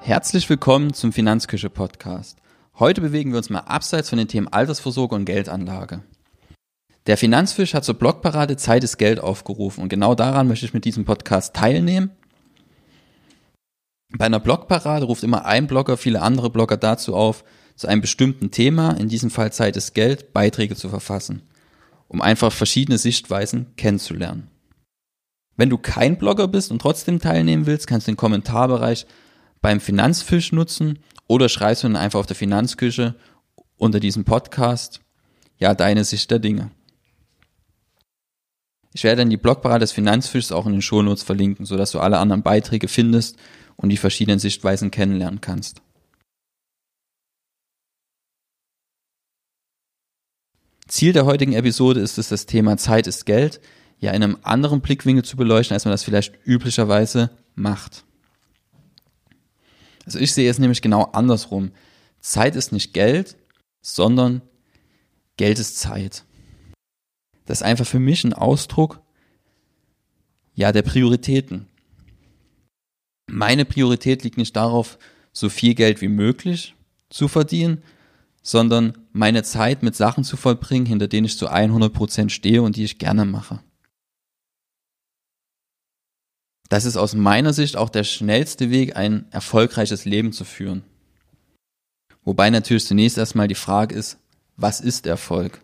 [0.00, 2.38] Herzlich willkommen zum Finanzküche Podcast.
[2.78, 6.02] Heute bewegen wir uns mal abseits von den Themen Altersvorsorge und Geldanlage.
[7.06, 10.84] Der Finanzfisch hat zur Blogparade Zeit ist Geld aufgerufen und genau daran möchte ich mit
[10.84, 12.10] diesem Podcast teilnehmen.
[14.16, 17.44] Bei einer Blogparade ruft immer ein Blogger viele andere Blogger dazu auf,
[17.76, 21.42] zu einem bestimmten Thema, in diesem Fall Zeit ist Geld, Beiträge zu verfassen,
[22.06, 24.48] um einfach verschiedene Sichtweisen kennenzulernen.
[25.56, 29.06] Wenn du kein Blogger bist und trotzdem teilnehmen willst, kannst du den Kommentarbereich
[29.60, 33.14] beim Finanzfisch nutzen oder schreibst du dann einfach auf der Finanzküche
[33.76, 35.00] unter diesem Podcast
[35.58, 36.70] ja deine Sicht der Dinge.
[38.92, 42.18] Ich werde dann die Blogparade des Finanzfischs auch in den Shownotes verlinken, sodass du alle
[42.18, 43.36] anderen Beiträge findest
[43.76, 45.82] und die verschiedenen Sichtweisen kennenlernen kannst.
[50.88, 53.60] Ziel der heutigen Episode ist es, das Thema Zeit ist Geld
[54.00, 58.04] ja in einem anderen Blickwinkel zu beleuchten, als man das vielleicht üblicherweise macht.
[60.08, 61.70] Also ich sehe es nämlich genau andersrum.
[62.18, 63.36] Zeit ist nicht Geld,
[63.82, 64.40] sondern
[65.36, 66.24] Geld ist Zeit.
[67.44, 69.02] Das ist einfach für mich ein Ausdruck,
[70.54, 71.66] ja, der Prioritäten.
[73.30, 74.98] Meine Priorität liegt nicht darauf,
[75.34, 76.74] so viel Geld wie möglich
[77.10, 77.82] zu verdienen,
[78.40, 82.76] sondern meine Zeit mit Sachen zu vollbringen, hinter denen ich zu 100 Prozent stehe und
[82.76, 83.60] die ich gerne mache.
[86.68, 90.82] Das ist aus meiner Sicht auch der schnellste Weg, ein erfolgreiches Leben zu führen.
[92.24, 94.18] Wobei natürlich zunächst erstmal die Frage ist,
[94.56, 95.62] was ist Erfolg?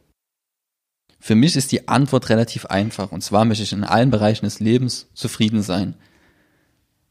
[1.21, 4.61] Für mich ist die Antwort relativ einfach, und zwar möchte ich in allen Bereichen des
[4.61, 5.95] Lebens zufrieden sein.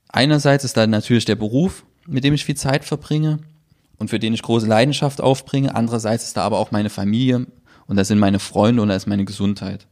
[0.07, 3.39] Einerseits ist da natürlich der Beruf, mit dem ich viel Zeit verbringe
[3.97, 5.73] und für den ich große Leidenschaft aufbringe.
[5.75, 7.47] Andererseits ist da aber auch meine Familie
[7.87, 9.87] und da sind meine Freunde und da ist meine Gesundheit.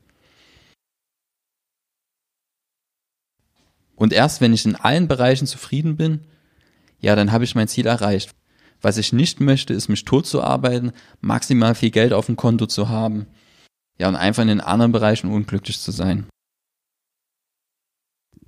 [4.02, 6.22] Und erst wenn ich in allen Bereichen zufrieden bin,
[7.02, 8.34] ja, dann habe ich mein Ziel erreicht.
[8.82, 12.66] Was ich nicht möchte, ist mich tot zu arbeiten, maximal viel Geld auf dem Konto
[12.66, 13.28] zu haben,
[14.00, 16.26] ja, und einfach in den anderen Bereichen unglücklich zu sein.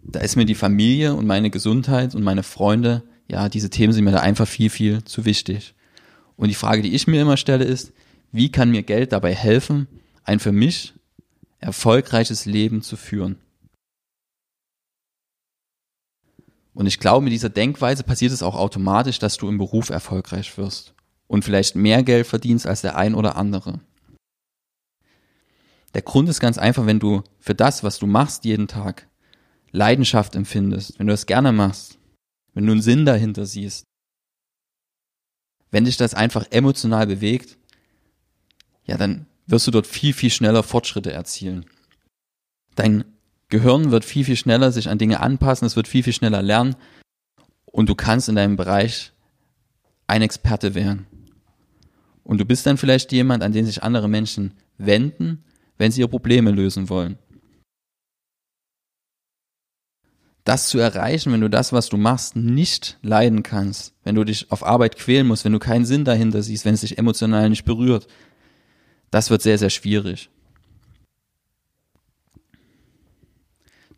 [0.02, 4.06] Da ist mir die Familie und meine Gesundheit und meine Freunde, ja, diese Themen sind
[4.06, 5.76] mir da einfach viel, viel zu wichtig.
[6.36, 7.94] Und die Frage, die ich mir immer stelle, ist,
[8.32, 9.88] wie kann mir Geld dabei helfen,
[10.24, 10.96] ein für mich
[11.60, 13.38] erfolgreiches Leben zu führen?
[16.74, 20.58] Und ich glaube, mit dieser Denkweise passiert es auch automatisch, dass du im Beruf erfolgreich
[20.58, 20.94] wirst
[21.28, 23.80] und vielleicht mehr Geld verdienst als der ein oder andere.
[25.94, 29.08] Der Grund ist ganz einfach, wenn du für das, was du machst jeden Tag,
[29.72, 32.00] Leidenschaft empfindest, wenn du es gerne machst,
[32.54, 33.86] wenn du einen Sinn dahinter siehst,
[35.72, 37.58] wenn dich das einfach emotional bewegt,
[38.86, 41.66] ja, dann wirst du dort viel, viel schneller Fortschritte erzielen.
[42.76, 43.06] Dein
[43.54, 46.76] Gehirn wird viel, viel schneller sich an Dinge anpassen, es wird viel, viel schneller lernen
[47.66, 49.12] und du kannst in deinem Bereich
[50.08, 51.06] ein Experte werden.
[52.24, 55.44] Und du bist dann vielleicht jemand, an den sich andere Menschen wenden,
[55.78, 57.20] wenn sie ihre Probleme lösen wollen.
[60.46, 64.52] Das zu erreichen, wenn du das, was du machst, nicht leiden kannst, wenn du dich
[64.52, 67.66] auf Arbeit quälen musst, wenn du keinen Sinn dahinter siehst, wenn es dich emotional nicht
[67.66, 68.08] berührt,
[69.12, 70.32] das wird sehr, sehr schwierig.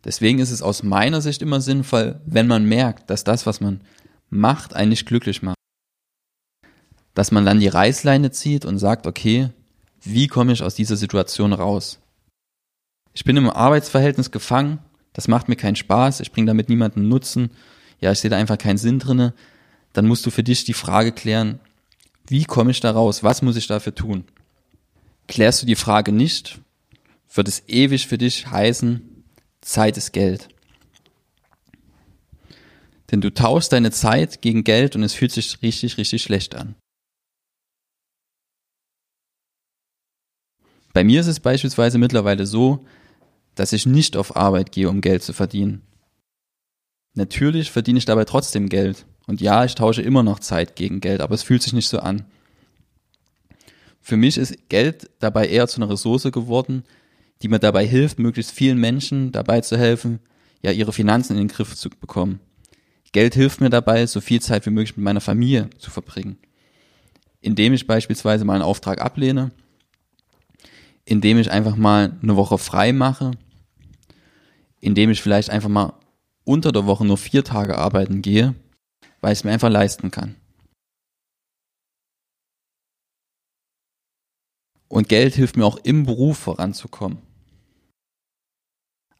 [0.06, 3.80] Deswegen ist es aus meiner Sicht immer sinnvoll, wenn man merkt, dass das, was man
[4.30, 5.56] macht, einen nicht glücklich macht.
[7.14, 9.50] Dass man dann die Reißleine zieht und sagt, okay,
[10.02, 11.98] wie komme ich aus dieser Situation raus?
[13.14, 14.78] Ich bin im Arbeitsverhältnis gefangen,
[15.12, 17.50] das macht mir keinen Spaß, ich bringe damit niemanden Nutzen,
[17.98, 19.34] ja, ich sehe da einfach keinen Sinn drinne.
[19.92, 21.58] Dann musst du für dich die Frage klären,
[22.28, 23.24] wie komme ich da raus?
[23.24, 24.22] Was muss ich dafür tun?
[25.26, 26.60] Klärst du die Frage nicht,
[27.34, 29.15] wird es ewig für dich heißen,
[29.66, 30.48] Zeit ist Geld.
[33.10, 36.76] Denn du tauschst deine Zeit gegen Geld und es fühlt sich richtig, richtig schlecht an.
[40.92, 42.86] Bei mir ist es beispielsweise mittlerweile so,
[43.54, 45.82] dass ich nicht auf Arbeit gehe, um Geld zu verdienen.
[47.14, 49.04] Natürlich verdiene ich dabei trotzdem Geld.
[49.26, 51.98] Und ja, ich tausche immer noch Zeit gegen Geld, aber es fühlt sich nicht so
[51.98, 52.24] an.
[54.00, 56.84] Für mich ist Geld dabei eher zu einer Ressource geworden,
[57.42, 60.20] die mir dabei hilft, möglichst vielen Menschen dabei zu helfen,
[60.62, 62.40] ja, ihre Finanzen in den Griff zu bekommen.
[63.12, 66.38] Geld hilft mir dabei, so viel Zeit wie möglich mit meiner Familie zu verbringen.
[67.40, 69.52] Indem ich beispielsweise mal einen Auftrag ablehne,
[71.04, 73.30] indem ich einfach mal eine Woche frei mache,
[74.80, 75.94] indem ich vielleicht einfach mal
[76.44, 78.54] unter der Woche nur vier Tage arbeiten gehe,
[79.20, 80.34] weil ich es mir einfach leisten kann.
[84.88, 87.25] Und Geld hilft mir auch im Beruf voranzukommen.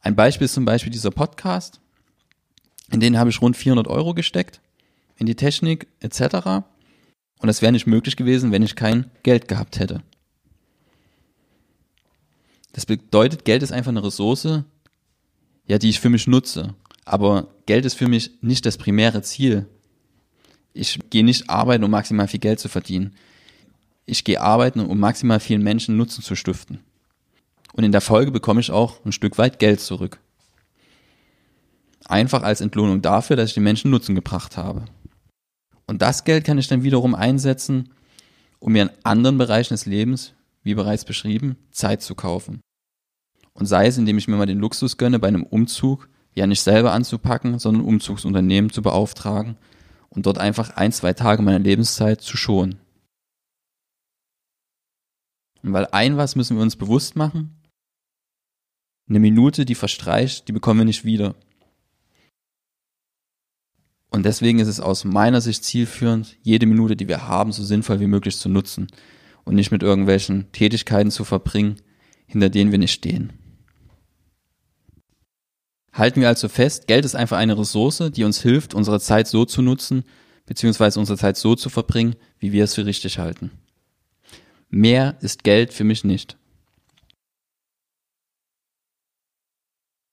[0.07, 1.81] Ein Beispiel ist zum Beispiel dieser Podcast.
[2.89, 4.61] In den habe ich rund 400 Euro gesteckt.
[5.17, 6.63] in die Technik etc.
[7.39, 10.01] Und das wäre nicht möglich gewesen, wenn ich kein Geld gehabt hätte.
[12.71, 14.63] Das bedeutet, Geld ist einfach eine Ressource,
[15.67, 16.73] ja, die ich für mich nutze.
[17.03, 19.67] Aber Geld ist für mich nicht das primäre Ziel.
[20.71, 23.13] Ich gehe nicht arbeiten, um maximal viel Geld zu verdienen.
[24.05, 26.79] Ich gehe arbeiten, um maximal vielen Menschen Nutzen zu stiften.
[27.77, 30.19] Und in der Folge bekomme ich auch ein Stück weit Geld zurück.
[32.05, 34.85] Einfach als Entlohnung dafür, dass ich den Menschen Nutzen gebracht habe.
[35.85, 37.93] Und das Geld kann ich dann wiederum einsetzen,
[38.59, 40.33] um mir in anderen Bereichen des Lebens,
[40.63, 42.61] wie bereits beschrieben, Zeit zu kaufen.
[43.53, 46.61] Und sei es, indem ich mir mal den Luxus gönne, bei einem Umzug ja nicht
[46.61, 49.55] selber anzupacken, sondern Umzugsunternehmen zu beauftragen
[50.09, 52.79] und dort einfach ein, zwei Tage meiner Lebenszeit zu schonen.
[55.61, 57.53] Und weil ein was müssen wir uns bewusst machen,
[59.09, 61.35] eine Minute, die verstreicht, die bekommen wir nicht wieder.
[64.09, 67.99] Und deswegen ist es aus meiner Sicht zielführend, jede Minute, die wir haben, so sinnvoll
[67.99, 68.87] wie möglich zu nutzen
[69.43, 71.75] und nicht mit irgendwelchen Tätigkeiten zu verbringen,
[72.25, 73.33] hinter denen wir nicht stehen.
[75.93, 79.45] Halten wir also fest, Geld ist einfach eine Ressource, die uns hilft, unsere Zeit so
[79.45, 80.03] zu nutzen,
[80.45, 83.51] beziehungsweise unsere Zeit so zu verbringen, wie wir es für richtig halten.
[84.69, 86.37] Mehr ist Geld für mich nicht.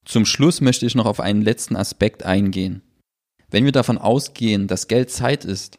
[0.05, 2.83] Zum Schluss möchte ich noch auf einen letzten Aspekt eingehen.
[3.51, 5.79] Wenn wir davon ausgehen, dass Geld Zeit ist,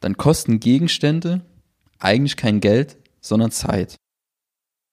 [0.00, 1.42] dann kosten Gegenstände
[1.98, 3.96] eigentlich kein Geld, sondern Zeit.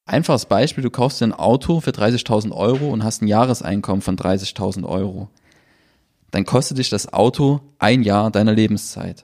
[0.06, 4.18] Einfaches Beispiel, du kaufst dir ein Auto für 30.000 Euro und hast ein Jahreseinkommen von
[4.18, 5.30] 30.000 Euro.
[6.32, 9.24] Dann kostet dich das Auto ein Jahr deiner Lebenszeit.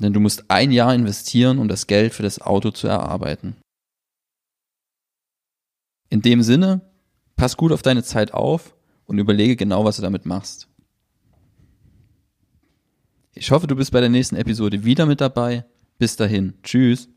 [0.00, 3.56] Denn du musst ein Jahr investieren, um das Geld für das Auto zu erarbeiten.
[6.10, 6.80] In dem Sinne,
[7.36, 8.74] pass gut auf deine Zeit auf
[9.06, 10.68] und überlege genau, was du damit machst.
[13.34, 15.64] Ich hoffe, du bist bei der nächsten Episode wieder mit dabei.
[15.98, 16.54] Bis dahin.
[16.62, 17.08] Tschüss.